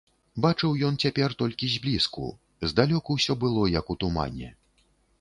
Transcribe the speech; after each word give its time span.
Бачыў 0.45 0.71
ён 0.87 0.97
цяпер 1.07 1.35
толькі 1.43 1.69
зблізку, 1.75 2.31
здалёк 2.73 3.15
усё 3.19 3.33
было 3.47 3.71
як 3.79 3.85
у 3.97 4.01
тумане. 4.07 4.49